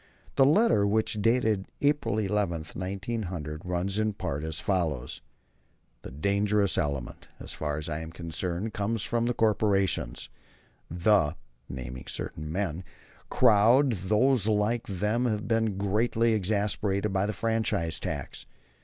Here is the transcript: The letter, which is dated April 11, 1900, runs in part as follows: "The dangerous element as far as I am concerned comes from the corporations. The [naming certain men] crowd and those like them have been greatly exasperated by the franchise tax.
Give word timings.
The 0.35 0.47
letter, 0.47 0.87
which 0.87 1.15
is 1.15 1.21
dated 1.21 1.67
April 1.79 2.17
11, 2.17 2.65
1900, 2.73 3.61
runs 3.63 3.99
in 3.99 4.13
part 4.13 4.43
as 4.43 4.59
follows: 4.59 5.21
"The 6.01 6.09
dangerous 6.09 6.75
element 6.75 7.27
as 7.39 7.53
far 7.53 7.77
as 7.77 7.87
I 7.87 7.99
am 7.99 8.09
concerned 8.11 8.73
comes 8.73 9.03
from 9.03 9.27
the 9.27 9.35
corporations. 9.35 10.27
The 10.89 11.35
[naming 11.69 12.07
certain 12.07 12.51
men] 12.51 12.83
crowd 13.29 13.93
and 13.93 14.09
those 14.09 14.47
like 14.47 14.87
them 14.87 15.25
have 15.25 15.47
been 15.47 15.77
greatly 15.77 16.33
exasperated 16.33 17.13
by 17.13 17.27
the 17.27 17.31
franchise 17.33 17.99
tax. 17.99 18.47